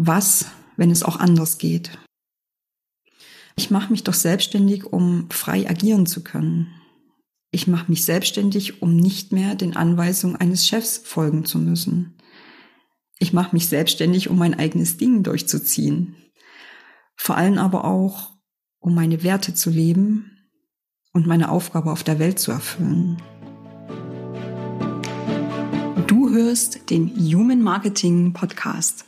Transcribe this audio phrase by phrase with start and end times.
[0.00, 0.46] Was,
[0.76, 1.98] wenn es auch anders geht?
[3.56, 6.68] Ich mache mich doch selbstständig, um frei agieren zu können.
[7.50, 12.16] Ich mache mich selbstständig, um nicht mehr den Anweisungen eines Chefs folgen zu müssen.
[13.18, 16.14] Ich mache mich selbstständig, um mein eigenes Ding durchzuziehen.
[17.16, 18.34] Vor allem aber auch,
[18.78, 20.30] um meine Werte zu leben
[21.12, 23.20] und meine Aufgabe auf der Welt zu erfüllen.
[26.06, 29.07] Du hörst den Human Marketing Podcast.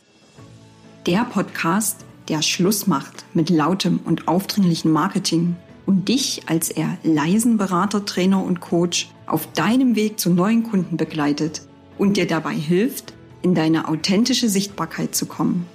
[1.07, 5.55] Der Podcast, der Schluss macht mit lautem und aufdringlichen Marketing
[5.87, 10.97] und dich als eher leisen Berater, Trainer und Coach auf deinem Weg zu neuen Kunden
[10.97, 11.63] begleitet
[11.97, 15.65] und dir dabei hilft, in deine authentische Sichtbarkeit zu kommen.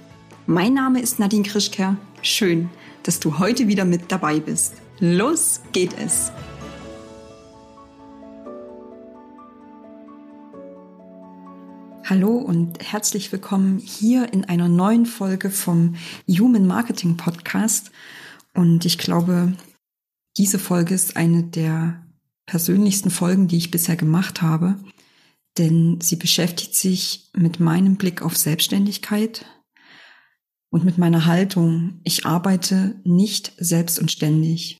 [0.45, 1.97] Mein Name ist Nadine Krischker.
[2.21, 2.69] Schön,
[3.03, 4.75] dass du heute wieder mit dabei bist.
[4.99, 6.31] Los geht es!
[12.09, 17.91] Hallo und herzlich willkommen hier in einer neuen Folge vom Human Marketing Podcast.
[18.53, 19.51] Und ich glaube,
[20.37, 22.01] diese Folge ist eine der
[22.45, 24.77] persönlichsten Folgen, die ich bisher gemacht habe,
[25.57, 29.45] denn sie beschäftigt sich mit meinem Blick auf Selbstständigkeit
[30.69, 31.99] und mit meiner Haltung.
[32.05, 34.77] Ich arbeite nicht selbst und ständig.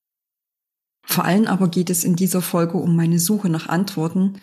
[1.05, 4.39] Vor allem aber geht es in dieser Folge um meine Suche nach Antworten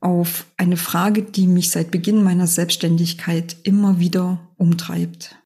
[0.00, 5.36] auf eine Frage, die mich seit Beginn meiner Selbstständigkeit immer wieder umtreibt.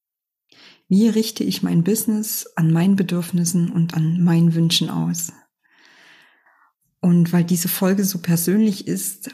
[0.89, 5.33] Wie richte ich mein Business an meinen Bedürfnissen und an meinen Wünschen aus?
[7.01, 9.33] Und weil diese Folge so persönlich ist,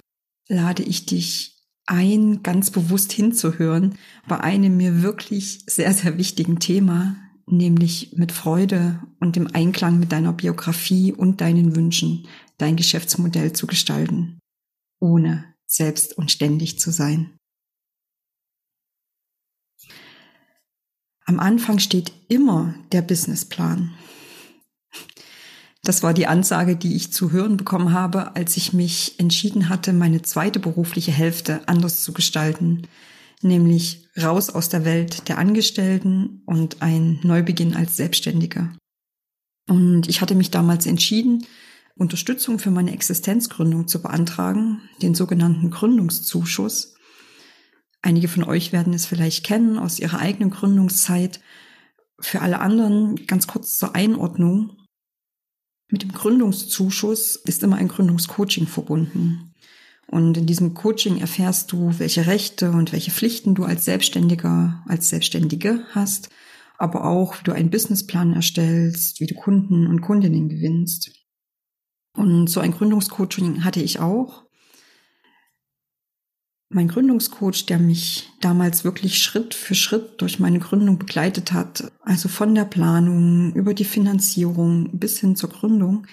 [0.48, 1.54] lade ich dich
[1.86, 3.96] ein, ganz bewusst hinzuhören
[4.28, 10.12] bei einem mir wirklich sehr, sehr wichtigen Thema, nämlich mit Freude und im Einklang mit
[10.12, 12.26] deiner Biografie und deinen Wünschen
[12.58, 14.38] dein Geschäftsmodell zu gestalten
[15.06, 17.38] ohne selbst und ständig zu sein.
[21.24, 23.94] Am Anfang steht immer der Businessplan.
[25.82, 29.92] Das war die Ansage, die ich zu hören bekommen habe, als ich mich entschieden hatte,
[29.92, 32.82] meine zweite berufliche Hälfte anders zu gestalten,
[33.42, 38.72] nämlich raus aus der Welt der Angestellten und ein Neubeginn als Selbstständige.
[39.68, 41.44] Und ich hatte mich damals entschieden,
[41.96, 46.94] Unterstützung für meine Existenzgründung zu beantragen, den sogenannten Gründungszuschuss.
[48.02, 51.40] Einige von euch werden es vielleicht kennen aus ihrer eigenen Gründungszeit.
[52.20, 54.76] Für alle anderen ganz kurz zur Einordnung.
[55.90, 59.54] Mit dem Gründungszuschuss ist immer ein Gründungscoaching verbunden.
[60.06, 65.08] Und in diesem Coaching erfährst du, welche Rechte und welche Pflichten du als Selbstständiger, als
[65.08, 66.28] Selbstständige hast,
[66.78, 71.15] aber auch, wie du einen Businessplan erstellst, wie du Kunden und Kundinnen gewinnst.
[72.16, 74.44] Und so ein Gründungscoaching hatte ich auch.
[76.68, 82.28] Mein Gründungscoach, der mich damals wirklich Schritt für Schritt durch meine Gründung begleitet hat, also
[82.28, 86.06] von der Planung über die Finanzierung bis hin zur Gründung,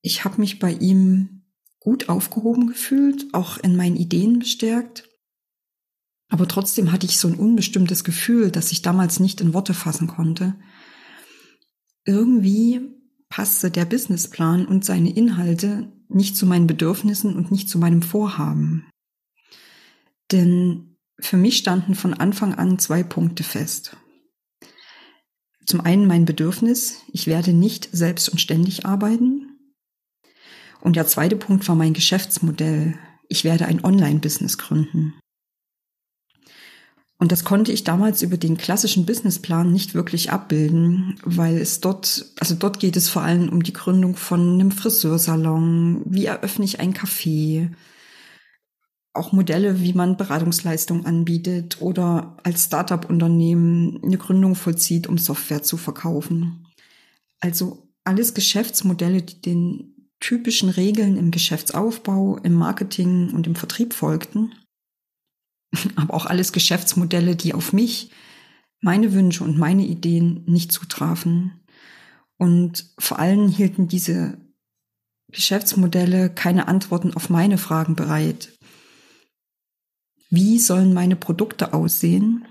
[0.00, 1.42] ich habe mich bei ihm
[1.80, 5.08] gut aufgehoben gefühlt, auch in meinen Ideen bestärkt.
[6.28, 10.06] Aber trotzdem hatte ich so ein unbestimmtes Gefühl, das ich damals nicht in Worte fassen
[10.06, 10.54] konnte.
[12.04, 12.80] Irgendwie
[13.34, 18.88] passte der Businessplan und seine Inhalte nicht zu meinen Bedürfnissen und nicht zu meinem Vorhaben.
[20.30, 23.96] Denn für mich standen von Anfang an zwei Punkte fest.
[25.66, 29.58] Zum einen mein Bedürfnis, ich werde nicht selbst und ständig arbeiten.
[30.80, 32.96] Und der zweite Punkt war mein Geschäftsmodell,
[33.28, 35.18] ich werde ein Online-Business gründen.
[37.18, 42.26] Und das konnte ich damals über den klassischen Businessplan nicht wirklich abbilden, weil es dort,
[42.40, 46.80] also dort geht es vor allem um die Gründung von einem Friseursalon, wie eröffne ich
[46.80, 47.70] ein Café,
[49.12, 55.76] auch Modelle, wie man Beratungsleistungen anbietet oder als Startup-Unternehmen eine Gründung vollzieht, um Software zu
[55.76, 56.66] verkaufen.
[57.38, 64.52] Also alles Geschäftsmodelle, die den typischen Regeln im Geschäftsaufbau, im Marketing und im Vertrieb folgten
[65.96, 68.10] aber auch alles Geschäftsmodelle, die auf mich,
[68.80, 71.60] meine Wünsche und meine Ideen nicht zutrafen.
[72.36, 74.38] Und vor allem hielten diese
[75.32, 78.52] Geschäftsmodelle keine Antworten auf meine Fragen bereit.
[80.30, 82.44] Wie sollen meine Produkte aussehen,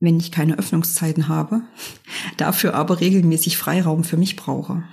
[0.00, 1.62] wenn ich keine Öffnungszeiten habe,
[2.36, 4.84] dafür aber regelmäßig Freiraum für mich brauche?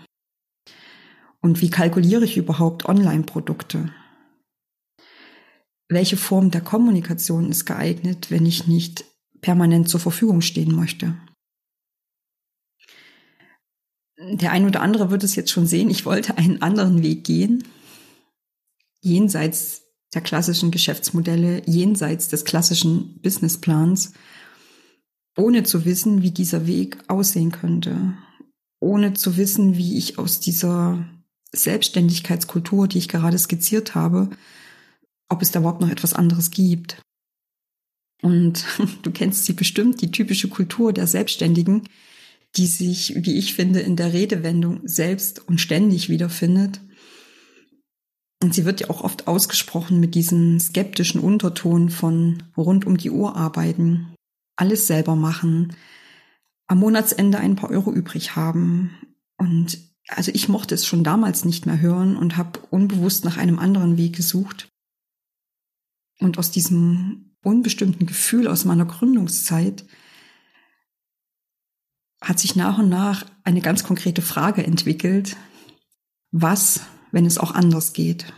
[1.41, 3.91] Und wie kalkuliere ich überhaupt Online-Produkte?
[5.91, 9.03] Welche Form der Kommunikation ist geeignet, wenn ich nicht
[9.41, 11.17] permanent zur Verfügung stehen möchte.
[14.17, 17.63] Der ein oder andere wird es jetzt schon sehen, ich wollte einen anderen Weg gehen,
[19.01, 19.81] jenseits
[20.13, 24.13] der klassischen Geschäftsmodelle, jenseits des klassischen Businessplans,
[25.35, 28.13] ohne zu wissen, wie dieser Weg aussehen könnte,
[28.79, 31.05] ohne zu wissen, wie ich aus dieser
[31.51, 34.29] Selbstständigkeitskultur, die ich gerade skizziert habe,
[35.31, 37.01] ob es da überhaupt noch etwas anderes gibt.
[38.21, 38.65] Und
[39.03, 41.83] du kennst sie bestimmt, die typische Kultur der Selbstständigen,
[42.57, 46.81] die sich, wie ich finde, in der Redewendung selbst und ständig wiederfindet.
[48.43, 53.11] Und sie wird ja auch oft ausgesprochen mit diesem skeptischen Unterton von rund um die
[53.11, 54.15] Uhr arbeiten,
[54.57, 55.75] alles selber machen,
[56.67, 58.97] am Monatsende ein paar Euro übrig haben.
[59.37, 63.59] Und also ich mochte es schon damals nicht mehr hören und habe unbewusst nach einem
[63.59, 64.70] anderen Weg gesucht.
[66.21, 69.85] Und aus diesem unbestimmten Gefühl aus meiner Gründungszeit
[72.21, 75.35] hat sich nach und nach eine ganz konkrete Frage entwickelt.
[76.31, 76.81] Was,
[77.11, 78.31] wenn es auch anders geht?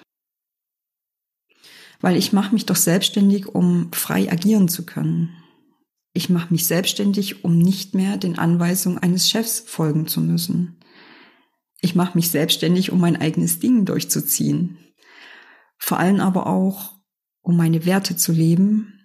[2.00, 5.35] Weil ich mache mich doch selbstständig, um frei agieren zu können.
[6.13, 10.80] Ich mache mich selbstständig, um nicht mehr den Anweisungen eines Chefs folgen zu müssen.
[11.81, 14.77] Ich mache mich selbstständig, um mein eigenes Ding durchzuziehen.
[15.77, 16.93] Vor allem aber auch,
[17.44, 19.00] um meine Werte zu leben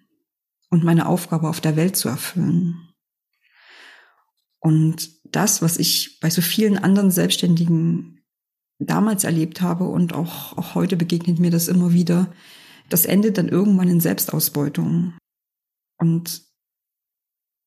[0.70, 2.88] und meine Aufgabe auf der Welt zu erfüllen.
[4.60, 8.24] Und das, was ich bei so vielen anderen Selbstständigen
[8.78, 12.32] damals erlebt habe und auch, auch heute begegnet mir das immer wieder,
[12.88, 15.14] das endet dann irgendwann in Selbstausbeutung.
[15.98, 16.42] Und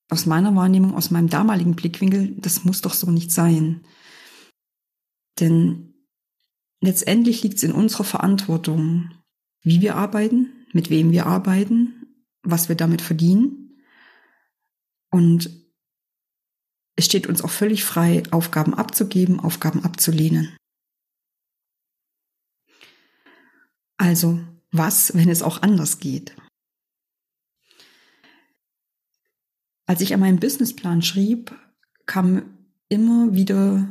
[0.09, 3.85] aus meiner Wahrnehmung, aus meinem damaligen Blickwinkel, das muss doch so nicht sein.
[5.39, 5.93] Denn
[6.81, 9.11] letztendlich liegt es in unserer Verantwortung,
[9.63, 13.83] wie wir arbeiten, mit wem wir arbeiten, was wir damit verdienen.
[15.11, 15.49] Und
[16.95, 20.55] es steht uns auch völlig frei, Aufgaben abzugeben, Aufgaben abzulehnen.
[23.97, 24.39] Also,
[24.71, 26.35] was, wenn es auch anders geht?
[29.85, 31.53] Als ich an meinem Businessplan schrieb,
[32.05, 32.57] kam
[32.87, 33.87] immer wieder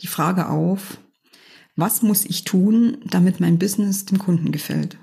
[0.00, 0.98] die Frage auf,
[1.76, 4.98] was muss ich tun, damit mein Business dem Kunden gefällt?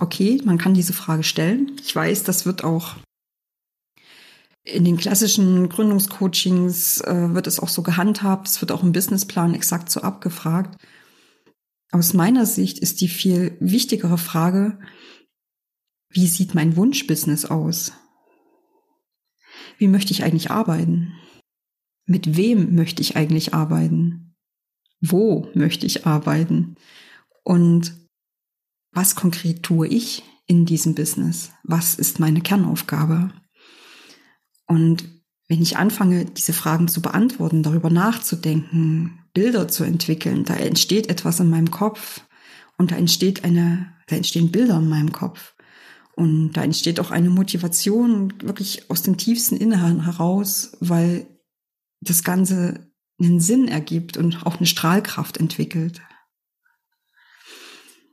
[0.00, 1.76] Okay, man kann diese Frage stellen.
[1.84, 2.96] Ich weiß, das wird auch
[4.64, 9.54] in den klassischen Gründungscoachings äh, wird es auch so gehandhabt, es wird auch im Businessplan
[9.54, 10.80] exakt so abgefragt.
[11.92, 14.78] Aus meiner Sicht ist die viel wichtigere Frage,
[16.08, 17.92] wie sieht mein Wunschbusiness aus?
[19.78, 21.14] Wie möchte ich eigentlich arbeiten?
[22.06, 24.34] Mit wem möchte ich eigentlich arbeiten?
[25.00, 26.76] Wo möchte ich arbeiten?
[27.44, 27.94] Und
[28.92, 31.52] was konkret tue ich in diesem Business?
[31.62, 33.32] Was ist meine Kernaufgabe?
[34.66, 35.04] Und
[35.48, 41.40] wenn ich anfange, diese Fragen zu beantworten, darüber nachzudenken, Bilder zu entwickeln, da entsteht etwas
[41.40, 42.22] in meinem Kopf
[42.78, 45.54] und da entsteht eine, da entstehen Bilder in meinem Kopf.
[46.16, 51.26] Und da entsteht auch eine Motivation wirklich aus dem tiefsten Inneren heraus, weil
[52.00, 52.90] das Ganze
[53.20, 56.00] einen Sinn ergibt und auch eine Strahlkraft entwickelt.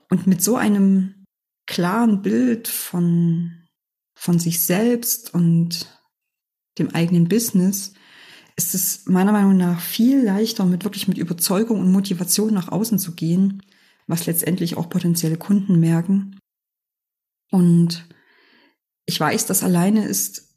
[0.10, 1.26] Und mit so einem
[1.66, 3.66] klaren Bild von,
[4.18, 5.88] von sich selbst und
[6.80, 7.94] dem eigenen Business,
[8.56, 12.98] ist es meiner Meinung nach viel leichter, mit wirklich mit Überzeugung und Motivation nach außen
[12.98, 13.62] zu gehen,
[14.08, 16.40] was letztendlich auch potenzielle Kunden merken.
[17.52, 18.08] Und
[19.06, 20.56] ich weiß, das alleine ist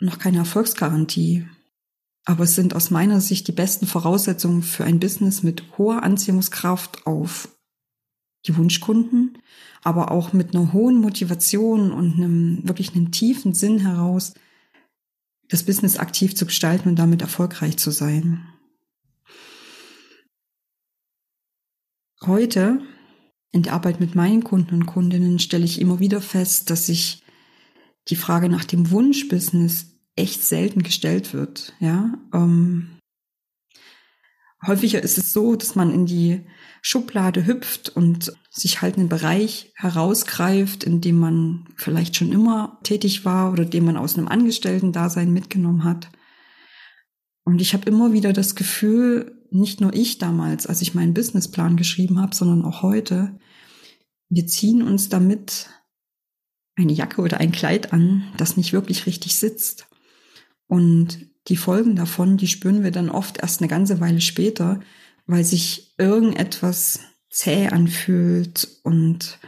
[0.00, 1.46] noch keine Erfolgsgarantie,
[2.24, 7.06] aber es sind aus meiner Sicht die besten Voraussetzungen für ein Business mit hoher Anziehungskraft
[7.06, 7.48] auf
[8.46, 9.38] die Wunschkunden,
[9.82, 14.34] aber auch mit einer hohen Motivation und einem wirklich einem tiefen Sinn heraus,
[15.48, 18.46] das Business aktiv zu gestalten und damit erfolgreich zu sein.
[22.22, 22.80] Heute
[23.52, 27.24] in der Arbeit mit meinen Kunden und Kundinnen stelle ich immer wieder fest, dass sich
[28.08, 31.74] die Frage nach dem Wunschbusiness echt selten gestellt wird.
[31.80, 32.99] Ja, ähm,
[34.66, 36.42] häufiger ist es so, dass man in die
[36.82, 43.24] Schublade hüpft und sich halt einen Bereich herausgreift, in dem man vielleicht schon immer tätig
[43.24, 46.10] war oder den man aus einem Angestellten-Dasein mitgenommen hat.
[47.44, 51.76] Und ich habe immer wieder das Gefühl, nicht nur ich damals, als ich meinen Businessplan
[51.76, 53.38] geschrieben habe, sondern auch heute,
[54.28, 55.68] wir ziehen uns damit
[56.76, 59.88] eine Jacke oder ein Kleid an, das nicht wirklich richtig sitzt.
[60.66, 64.80] Und die Folgen davon, die spüren wir dann oft erst eine ganze Weile später,
[65.26, 69.38] weil sich irgendetwas zäh anfühlt und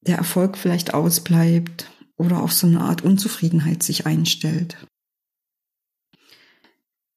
[0.00, 4.76] der Erfolg vielleicht ausbleibt oder auch so eine Art Unzufriedenheit sich einstellt.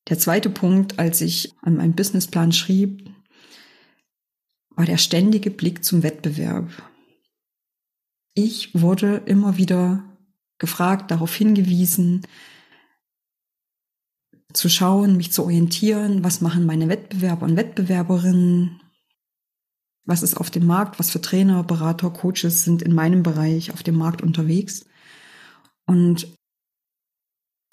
[0.07, 3.09] Der zweite Punkt, als ich an meinem Businessplan schrieb,
[4.69, 6.69] war der ständige Blick zum Wettbewerb.
[8.35, 10.03] Ich wurde immer wieder
[10.59, 12.21] gefragt, darauf hingewiesen,
[14.55, 18.81] zu schauen, mich zu orientieren, was machen meine Wettbewerber und Wettbewerberinnen,
[20.05, 23.83] was ist auf dem Markt, was für Trainer, Berater, Coaches sind in meinem Bereich auf
[23.83, 24.85] dem Markt unterwegs.
[25.87, 26.27] Und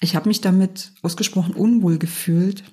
[0.00, 2.64] ich habe mich damit ausgesprochen unwohl gefühlt,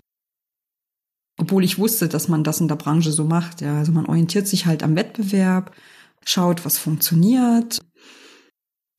[1.37, 3.61] obwohl ich wusste, dass man das in der Branche so macht.
[3.61, 5.75] Ja, also man orientiert sich halt am Wettbewerb,
[6.25, 7.79] schaut, was funktioniert,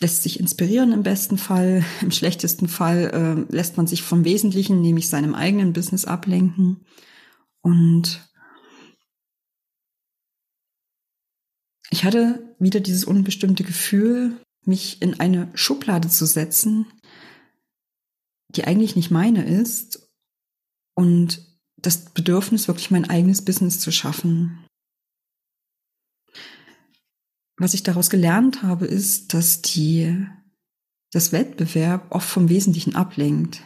[0.01, 1.85] lässt sich inspirieren im besten Fall.
[2.01, 6.87] Im schlechtesten Fall äh, lässt man sich vom Wesentlichen, nämlich seinem eigenen Business ablenken.
[7.61, 8.27] Und
[11.91, 16.87] ich hatte wieder dieses unbestimmte Gefühl, mich in eine Schublade zu setzen,
[18.49, 20.11] die eigentlich nicht meine ist
[20.95, 24.65] und das Bedürfnis, wirklich mein eigenes Business zu schaffen.
[27.61, 30.27] Was ich daraus gelernt habe, ist, dass die,
[31.13, 33.61] das Wettbewerb oft vom Wesentlichen ablenkt.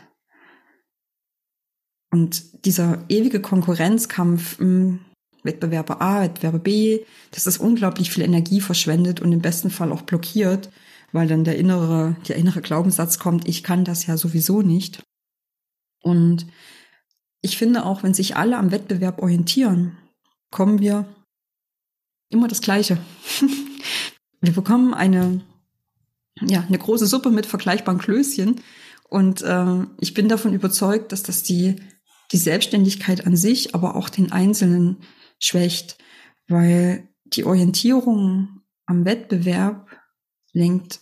[2.11, 4.99] Und dieser ewige Konkurrenzkampf, hm,
[5.45, 10.03] Wettbewerber A, Wettbewerber B, dass das unglaublich viel Energie verschwendet und im besten Fall auch
[10.03, 10.71] blockiert,
[11.13, 15.05] weil dann der innere, der innere Glaubenssatz kommt, ich kann das ja sowieso nicht.
[16.03, 16.49] Und
[17.43, 19.97] ich finde auch, wenn sich alle am Wettbewerb orientieren,
[20.51, 21.07] kommen wir
[22.29, 22.99] immer das Gleiche.
[24.47, 25.41] wir bekommen eine,
[26.41, 28.61] ja, eine große Suppe mit vergleichbaren Klößchen.
[29.09, 31.77] Und äh, ich bin davon überzeugt, dass das die,
[32.33, 34.99] die Selbstständigkeit an sich, aber auch den Einzelnen
[35.39, 35.99] schwächt,
[36.49, 39.89] weil die Orientierung am Wettbewerb
[40.53, 41.01] lenkt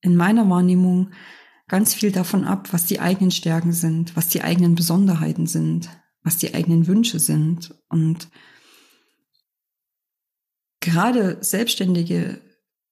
[0.00, 1.12] in meiner Wahrnehmung
[1.68, 5.88] ganz viel davon ab, was die eigenen Stärken sind, was die eigenen Besonderheiten sind,
[6.22, 7.74] was die eigenen Wünsche sind.
[7.88, 8.28] Und
[10.80, 12.40] gerade Selbstständige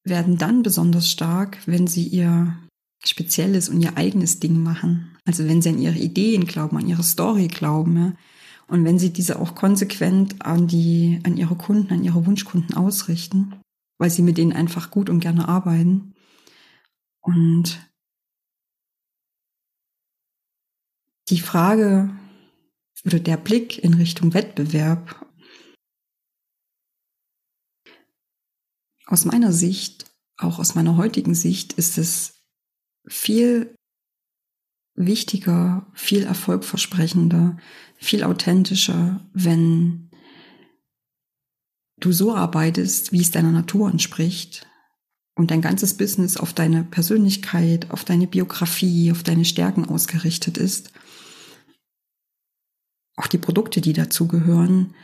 [0.09, 2.57] werden dann besonders stark, wenn sie ihr
[3.05, 5.17] spezielles und ihr eigenes Ding machen.
[5.25, 7.97] Also wenn sie an ihre Ideen glauben, an ihre Story glauben.
[7.97, 8.13] Ja.
[8.67, 13.55] Und wenn sie diese auch konsequent an die, an ihre Kunden, an ihre Wunschkunden ausrichten,
[13.99, 16.15] weil sie mit denen einfach gut und gerne arbeiten.
[17.21, 17.81] Und
[21.29, 22.11] die Frage
[23.05, 25.28] oder der Blick in Richtung Wettbewerb
[29.09, 30.05] aus meiner Sicht,
[30.37, 32.45] auch aus meiner heutigen Sicht, ist es
[33.07, 33.75] viel
[34.95, 37.57] wichtiger, viel erfolgversprechender,
[37.97, 40.11] viel authentischer, wenn
[41.99, 44.67] du so arbeitest, wie es deiner Natur entspricht
[45.37, 50.93] und dein ganzes Business auf deine Persönlichkeit, auf deine Biografie, auf deine Stärken ausgerichtet ist.
[53.17, 54.95] Auch die Produkte, die dazugehören,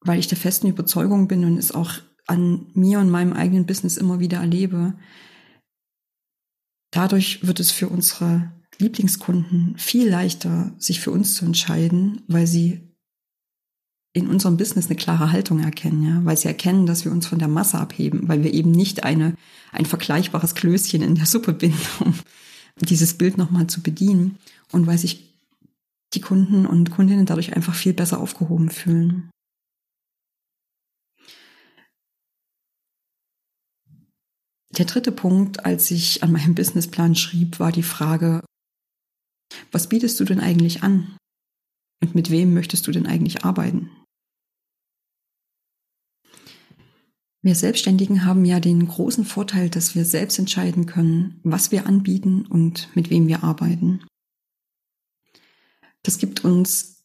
[0.00, 1.92] weil ich der festen Überzeugung bin und es auch
[2.28, 4.94] an mir und meinem eigenen Business immer wieder erlebe.
[6.92, 12.80] Dadurch wird es für unsere Lieblingskunden viel leichter, sich für uns zu entscheiden, weil sie
[14.12, 17.38] in unserem Business eine klare Haltung erkennen, ja, weil sie erkennen, dass wir uns von
[17.38, 19.34] der Masse abheben, weil wir eben nicht eine,
[19.72, 22.14] ein vergleichbares Klößchen in der Suppe binden, um
[22.80, 24.38] dieses Bild nochmal zu bedienen
[24.72, 25.34] und weil sich
[26.14, 29.30] die Kunden und Kundinnen dadurch einfach viel besser aufgehoben fühlen.
[34.78, 38.44] Der dritte Punkt, als ich an meinem Businessplan schrieb, war die Frage,
[39.72, 41.16] was bietest du denn eigentlich an?
[42.00, 43.90] Und mit wem möchtest du denn eigentlich arbeiten?
[47.42, 52.46] Wir Selbstständigen haben ja den großen Vorteil, dass wir selbst entscheiden können, was wir anbieten
[52.46, 54.06] und mit wem wir arbeiten.
[56.04, 57.04] Das gibt uns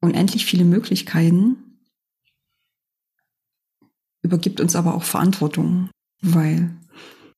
[0.00, 1.78] unendlich viele Möglichkeiten,
[4.22, 5.90] übergibt uns aber auch Verantwortung,
[6.24, 6.74] weil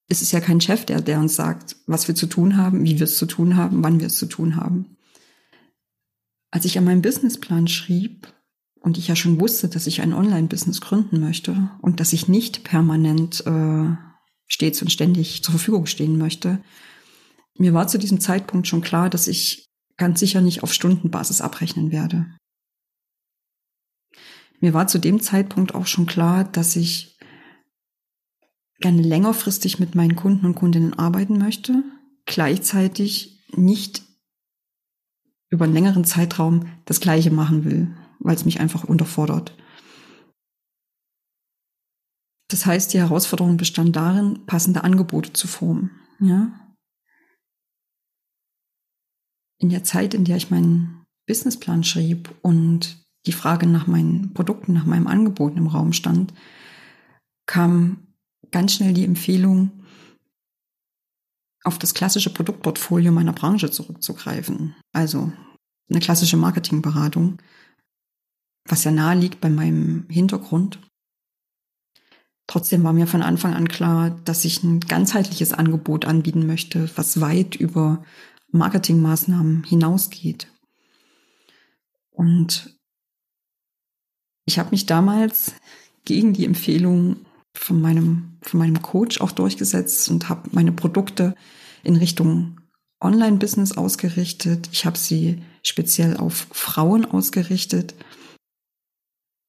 [0.09, 2.99] es ist ja kein Chef, der, der uns sagt, was wir zu tun haben, wie
[2.99, 4.97] wir es zu tun haben, wann wir es zu tun haben.
[6.51, 8.33] Als ich an meinem Businessplan schrieb
[8.81, 12.63] und ich ja schon wusste, dass ich ein Online-Business gründen möchte und dass ich nicht
[12.63, 13.97] permanent äh,
[14.47, 16.63] stets und ständig zur Verfügung stehen möchte,
[17.59, 19.67] mir war zu diesem Zeitpunkt schon klar, dass ich
[19.97, 22.27] ganz sicher nicht auf Stundenbasis abrechnen werde.
[24.61, 27.16] Mir war zu dem Zeitpunkt auch schon klar, dass ich
[28.81, 31.83] gerne längerfristig mit meinen Kunden und Kundinnen arbeiten möchte,
[32.27, 34.03] gleichzeitig nicht
[35.51, 39.57] über einen längeren Zeitraum das Gleiche machen will, weil es mich einfach unterfordert.
[42.49, 45.91] Das heißt, die Herausforderung bestand darin, passende Angebote zu formen.
[46.21, 46.53] Ja?
[49.59, 54.73] In der Zeit, in der ich meinen Businessplan schrieb und die Frage nach meinen Produkten,
[54.73, 56.33] nach meinem Angebot im Raum stand,
[57.47, 58.06] kam
[58.51, 59.71] ganz schnell die Empfehlung,
[61.65, 64.77] auf das klassische Produktportfolio meiner Branche zurückzugreifen.
[64.93, 65.33] Also
[65.91, 67.39] eine klassische Marketingberatung,
[68.67, 70.81] was ja nahe liegt bei meinem Hintergrund.
[72.47, 77.21] Trotzdem war mir von Anfang an klar, dass ich ein ganzheitliches Angebot anbieten möchte, was
[77.21, 78.05] weit über
[78.53, 80.47] Marketingmaßnahmen hinausgeht.
[82.11, 82.77] Und
[84.47, 85.53] ich habe mich damals
[86.05, 91.35] gegen die Empfehlung von meinem, von meinem Coach auch durchgesetzt und habe meine Produkte
[91.83, 92.61] in Richtung
[93.01, 94.69] Online-Business ausgerichtet.
[94.73, 97.95] Ich habe sie speziell auf Frauen ausgerichtet.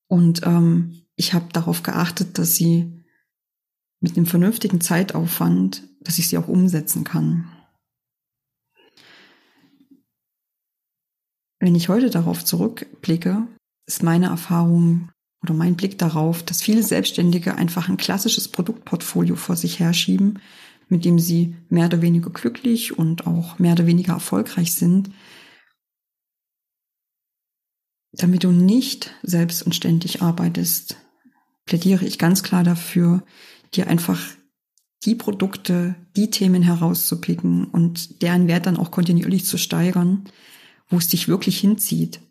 [0.10, 3.04] Und ähm, ich habe darauf geachtet, dass sie
[4.00, 7.51] mit einem vernünftigen Zeitaufwand, dass ich sie auch umsetzen kann.
[11.60, 13.48] Wenn ich heute darauf zurückblicke,
[13.88, 15.10] ist meine Erfahrung
[15.44, 20.39] oder mein Blick darauf, dass viele Selbstständige einfach ein klassisches Produktportfolio vor sich herschieben,
[20.89, 25.10] mit dem sie mehr oder weniger glücklich und auch mehr oder weniger erfolgreich sind,
[28.13, 30.98] damit du nicht selbst und ständig arbeitest,
[31.65, 33.24] plädiere ich ganz klar dafür,
[33.74, 34.20] dir einfach
[35.03, 40.25] die Produkte, die Themen herauszupicken und deren Wert dann auch kontinuierlich zu steigern,
[40.89, 42.22] wo es dich wirklich hinzieht,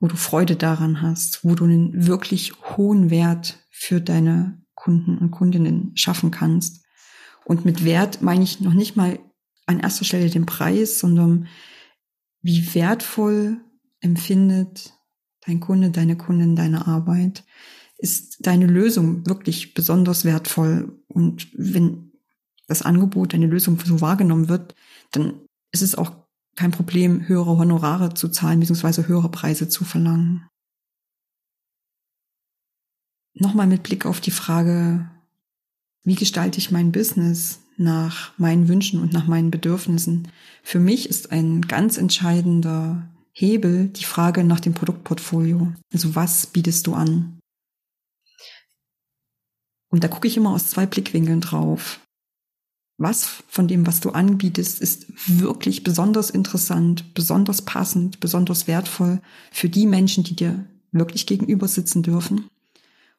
[0.00, 5.30] wo du Freude daran hast, wo du einen wirklich hohen Wert für deine Kunden und
[5.30, 6.84] Kundinnen schaffen kannst.
[7.44, 9.18] Und mit Wert meine ich noch nicht mal
[9.66, 11.48] an erster Stelle den Preis, sondern
[12.42, 13.60] wie wertvoll
[14.00, 14.94] empfindet
[15.46, 17.44] dein Kunde, deine Kundin deine Arbeit.
[17.96, 21.02] Ist deine Lösung wirklich besonders wertvoll?
[21.08, 22.12] Und wenn
[22.68, 24.74] das Angebot, deine Lösung so wahrgenommen wird,
[25.10, 25.40] dann
[25.72, 26.27] ist es auch
[26.58, 29.06] kein Problem, höhere Honorare zu zahlen bzw.
[29.06, 30.48] höhere Preise zu verlangen.
[33.32, 35.08] Nochmal mit Blick auf die Frage,
[36.02, 40.32] wie gestalte ich mein Business nach meinen Wünschen und nach meinen Bedürfnissen?
[40.64, 45.72] Für mich ist ein ganz entscheidender Hebel die Frage nach dem Produktportfolio.
[45.92, 47.38] Also was bietest du an?
[49.90, 52.00] Und da gucke ich immer aus zwei Blickwinkeln drauf
[52.98, 59.20] was von dem, was du anbietest, ist wirklich besonders interessant, besonders passend, besonders wertvoll
[59.52, 62.48] für die Menschen, die dir wirklich gegenüber sitzen dürfen.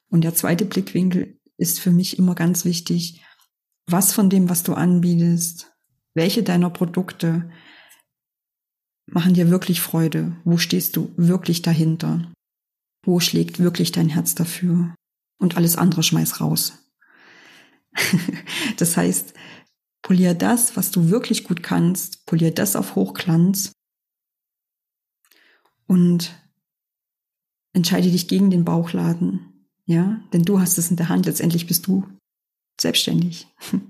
[0.10, 3.22] Und der zweite Blickwinkel ist für mich immer ganz wichtig,
[3.88, 5.72] was von dem, was du anbietest,
[6.14, 7.50] welche deiner Produkte
[9.08, 10.36] machen dir wirklich Freude?
[10.44, 12.32] Wo stehst du wirklich dahinter?
[13.04, 14.94] Wo schlägt wirklich dein Herz dafür?
[15.40, 16.78] Und alles andere schmeiß raus.
[18.78, 19.34] das heißt,
[20.10, 23.74] Polier das, was du wirklich gut kannst, polier das auf Hochglanz
[25.86, 26.36] und
[27.74, 29.68] entscheide dich gegen den Bauchladen.
[29.86, 31.28] Ja, denn du hast es in der Hand.
[31.28, 32.08] Letztendlich bist du
[32.82, 33.48] selbstständig.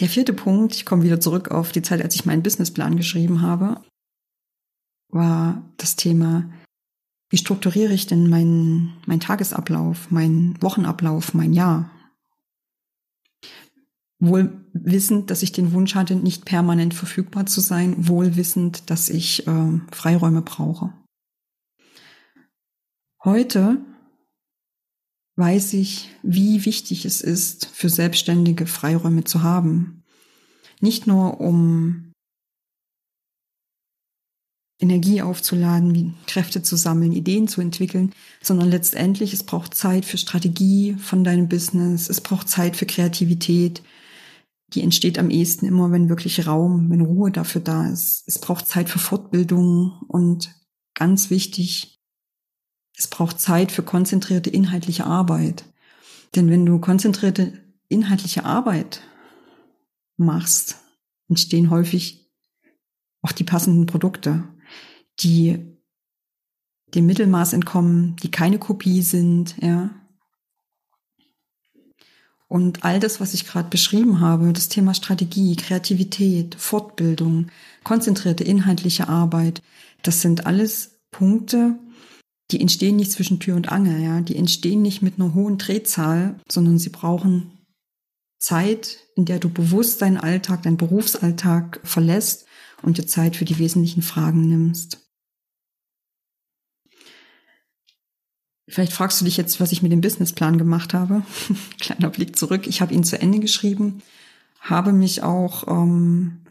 [0.00, 3.42] Der vierte Punkt, ich komme wieder zurück auf die Zeit, als ich meinen Businessplan geschrieben
[3.42, 3.84] habe,
[5.10, 6.50] war das Thema,
[7.28, 11.90] wie strukturiere ich denn meinen, meinen Tagesablauf, meinen Wochenablauf, mein Jahr?
[14.20, 19.08] Wohl wissend, dass ich den Wunsch hatte, nicht permanent verfügbar zu sein, wohl wissend, dass
[19.08, 20.92] ich äh, Freiräume brauche.
[23.24, 23.78] Heute
[25.36, 30.04] weiß ich, wie wichtig es ist, für Selbstständige Freiräume zu haben.
[30.80, 32.12] Nicht nur um
[34.80, 40.16] Energie aufzuladen, wie Kräfte zu sammeln, Ideen zu entwickeln, sondern letztendlich es braucht Zeit für
[40.16, 43.82] Strategie von deinem Business, es braucht Zeit für Kreativität,
[44.72, 48.24] die entsteht am ehesten immer, wenn wirklich Raum, wenn Ruhe dafür da ist.
[48.26, 50.54] Es braucht Zeit für Fortbildung und
[50.94, 52.00] ganz wichtig,
[52.96, 55.64] es braucht Zeit für konzentrierte inhaltliche Arbeit.
[56.34, 59.02] Denn wenn du konzentrierte inhaltliche Arbeit
[60.16, 60.76] machst,
[61.28, 62.30] entstehen häufig
[63.22, 64.44] auch die passenden Produkte,
[65.20, 65.76] die
[66.94, 69.90] dem Mittelmaß entkommen, die keine Kopie sind, ja,
[72.50, 77.46] und all das, was ich gerade beschrieben habe, das Thema Strategie, Kreativität, Fortbildung,
[77.84, 79.62] konzentrierte inhaltliche Arbeit,
[80.02, 81.78] das sind alles Punkte,
[82.50, 86.40] die entstehen nicht zwischen Tür und Angel, ja, die entstehen nicht mit einer hohen Drehzahl,
[86.50, 87.52] sondern sie brauchen
[88.40, 92.46] Zeit, in der du bewusst deinen Alltag, deinen Berufsalltag verlässt
[92.82, 94.98] und dir Zeit für die wesentlichen Fragen nimmst.
[98.70, 101.24] Vielleicht fragst du dich jetzt, was ich mit dem Businessplan gemacht habe.
[101.80, 102.68] Kleiner Blick zurück.
[102.68, 104.00] Ich habe ihn zu Ende geschrieben,
[104.60, 106.42] habe mich auch ähm,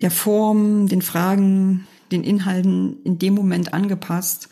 [0.00, 4.48] der Form, den Fragen, den Inhalten in dem Moment angepasst,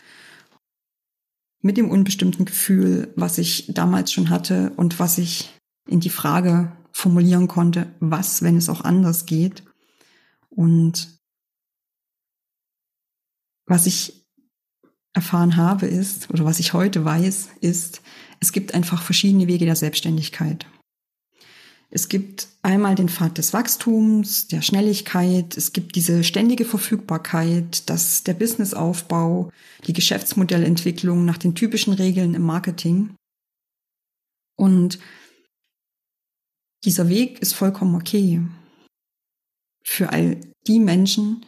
[1.62, 5.54] mit dem unbestimmten Gefühl, was ich damals schon hatte und was ich
[5.88, 9.62] in die Frage formulieren konnte, was, wenn es auch anders geht.
[10.50, 11.20] Und
[13.66, 14.23] was ich
[15.14, 18.02] erfahren habe ist, oder was ich heute weiß, ist,
[18.40, 20.66] es gibt einfach verschiedene Wege der Selbstständigkeit.
[21.90, 28.24] Es gibt einmal den Pfad des Wachstums, der Schnelligkeit, es gibt diese ständige Verfügbarkeit, dass
[28.24, 29.52] der Businessaufbau,
[29.86, 33.14] die Geschäftsmodellentwicklung nach den typischen Regeln im Marketing.
[34.56, 34.98] Und
[36.84, 38.42] dieser Weg ist vollkommen okay
[39.84, 41.46] für all die Menschen,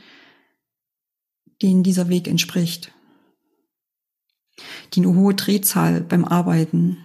[1.63, 2.93] denen dieser Weg entspricht,
[4.93, 6.99] die eine hohe Drehzahl beim Arbeiten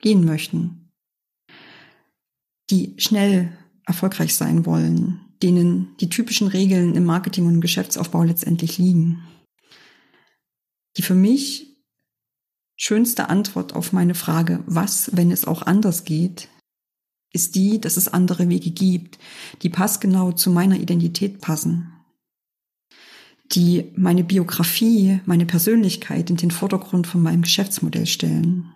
[0.00, 0.90] gehen möchten,
[2.70, 8.78] die schnell erfolgreich sein wollen, denen die typischen Regeln im Marketing und im Geschäftsaufbau letztendlich
[8.78, 9.26] liegen.
[10.96, 11.72] Die für mich
[12.76, 16.48] schönste Antwort auf meine Frage, was, wenn es auch anders geht,
[17.32, 19.18] ist die, dass es andere Wege gibt,
[19.62, 21.91] die passgenau zu meiner Identität passen,
[23.52, 28.74] die meine Biografie, meine Persönlichkeit in den Vordergrund von meinem Geschäftsmodell stellen,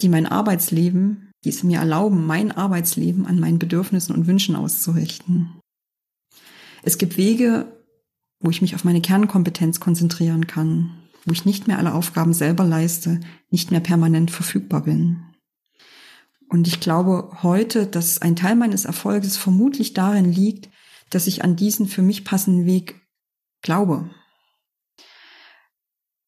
[0.00, 5.60] die mein Arbeitsleben, die es mir erlauben, mein Arbeitsleben an meinen Bedürfnissen und Wünschen auszurichten.
[6.82, 7.70] Es gibt Wege,
[8.40, 10.90] wo ich mich auf meine Kernkompetenz konzentrieren kann,
[11.26, 15.22] wo ich nicht mehr alle Aufgaben selber leiste, nicht mehr permanent verfügbar bin.
[16.48, 20.70] Und ich glaube heute, dass ein Teil meines Erfolges vermutlich darin liegt,
[21.10, 23.00] dass ich an diesen für mich passenden Weg
[23.62, 24.10] glaube.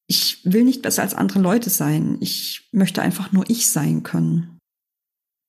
[0.07, 2.19] Ich will nicht besser als andere Leute sein.
[2.21, 4.59] Ich möchte einfach nur ich sein können.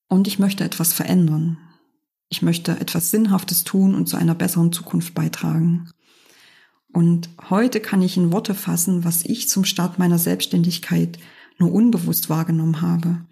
[0.08, 1.58] Und ich möchte etwas verändern.
[2.30, 5.90] Ich möchte etwas Sinnhaftes tun und zu einer besseren Zukunft beitragen.
[6.94, 11.18] Und heute kann ich in Worte fassen, was ich zum Start meiner Selbstständigkeit
[11.58, 13.26] nur unbewusst wahrgenommen habe.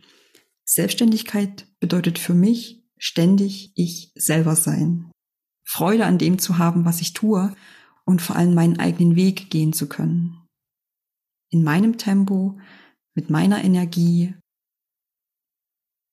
[0.66, 5.11] Selbstständigkeit bedeutet für mich ständig ich selber sein.
[5.71, 7.55] Freude an dem zu haben, was ich tue
[8.03, 10.45] und vor allem meinen eigenen Weg gehen zu können.
[11.49, 12.60] In meinem Tempo,
[13.15, 14.36] mit meiner Energie,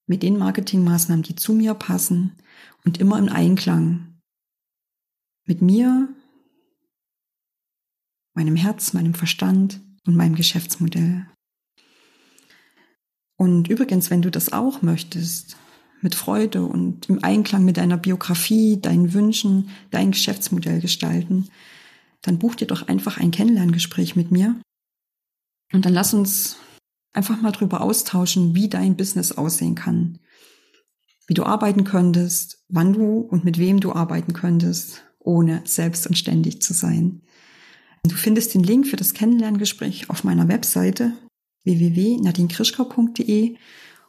[0.07, 2.37] mit den Marketingmaßnahmen, die zu mir passen
[2.85, 4.21] und immer im Einklang
[5.45, 6.07] mit mir,
[8.35, 11.27] meinem Herz, meinem Verstand und meinem Geschäftsmodell.
[13.35, 15.57] Und übrigens, wenn du das auch möchtest,
[16.01, 21.49] mit Freude und im Einklang mit deiner Biografie, deinen Wünschen, dein Geschäftsmodell gestalten,
[22.21, 24.55] dann buch dir doch einfach ein Kennenlerngespräch mit mir.
[25.71, 26.57] Und dann lass uns
[27.13, 30.19] einfach mal drüber austauschen, wie dein Business aussehen kann.
[31.27, 36.17] Wie du arbeiten könntest, wann du und mit wem du arbeiten könntest, ohne selbst und
[36.17, 37.21] ständig zu sein.
[38.03, 41.13] Du findest den Link für das Kennenlerngespräch auf meiner Webseite
[41.65, 43.57] www.nadinkrischkau.de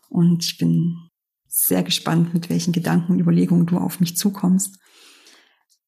[0.09, 1.10] und ich bin
[1.51, 4.79] sehr gespannt, mit welchen Gedanken und Überlegungen du auf mich zukommst.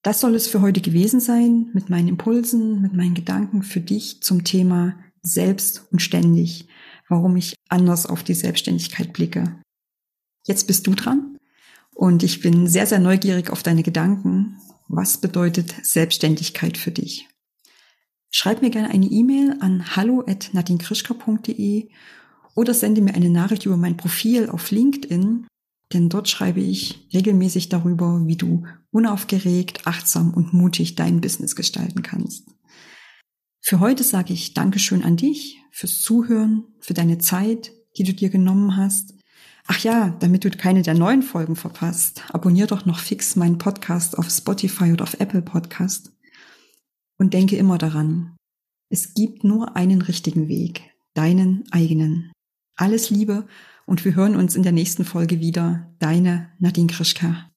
[0.02, 4.20] Das soll es für heute gewesen sein mit meinen Impulsen, mit meinen Gedanken für dich
[4.20, 6.66] zum Thema selbst und ständig,
[7.08, 9.62] warum ich anders auf die Selbstständigkeit blicke.
[10.44, 11.38] Jetzt bist du dran
[11.94, 14.58] und ich bin sehr, sehr neugierig auf deine Gedanken.
[14.88, 17.28] Was bedeutet Selbstständigkeit für dich?
[18.32, 21.90] Schreib mir gerne eine E-Mail an hallo.nadinkrischka.de
[22.56, 25.46] oder sende mir eine Nachricht über mein Profil auf LinkedIn,
[25.92, 32.02] denn dort schreibe ich regelmäßig darüber, wie du unaufgeregt, achtsam und mutig dein Business gestalten
[32.02, 32.48] kannst.
[33.60, 38.28] Für heute sage ich Dankeschön an dich fürs Zuhören, für deine Zeit, die du dir
[38.28, 39.14] genommen hast.
[39.66, 44.18] Ach ja, damit du keine der neuen Folgen verpasst, abonnier doch noch fix meinen Podcast
[44.18, 46.12] auf Spotify oder auf Apple Podcast.
[47.18, 48.36] Und denke immer daran,
[48.88, 50.82] es gibt nur einen richtigen Weg,
[51.14, 52.32] deinen eigenen.
[52.74, 53.46] Alles Liebe
[53.86, 55.88] und wir hören uns in der nächsten Folge wieder.
[55.98, 57.50] Deine Nadine Krischka.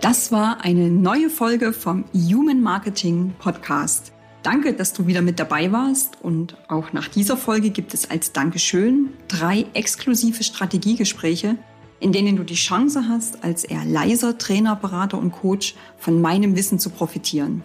[0.00, 4.12] Das war eine neue Folge vom Human Marketing Podcast.
[4.42, 8.32] Danke, dass du wieder mit dabei warst und auch nach dieser Folge gibt es als
[8.32, 11.56] Dankeschön drei exklusive Strategiegespräche,
[12.00, 16.56] in denen du die Chance hast, als eher leiser Trainer, Berater und Coach von meinem
[16.56, 17.62] Wissen zu profitieren.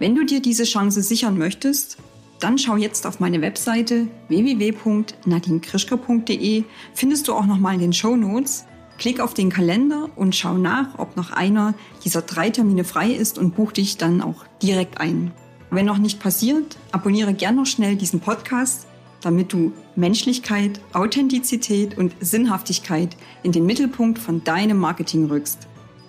[0.00, 1.98] Wenn du dir diese Chance sichern möchtest,
[2.42, 8.64] dann schau jetzt auf meine Webseite www.nadinkrischker.de, findest du auch nochmal in den Show Notes.
[8.98, 11.74] Klick auf den Kalender und schau nach, ob noch einer
[12.04, 15.32] dieser drei Termine frei ist und buch dich dann auch direkt ein.
[15.70, 18.86] Wenn noch nicht passiert, abonniere gern noch schnell diesen Podcast
[19.22, 25.66] damit du Menschlichkeit, Authentizität und Sinnhaftigkeit in den Mittelpunkt von deinem Marketing rückst.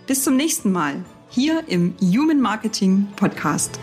[0.08, 0.96] Bis zum nächsten Mal
[1.30, 3.80] hier im Human Marketing Podcast.